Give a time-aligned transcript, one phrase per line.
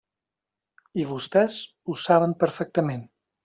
[1.03, 1.59] I vostès
[1.93, 3.09] ho saben perfectament.